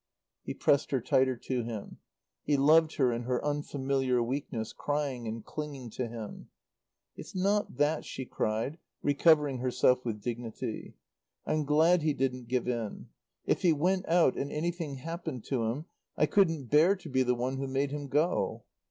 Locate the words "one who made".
17.35-17.91